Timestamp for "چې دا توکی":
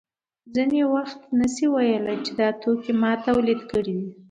2.25-2.91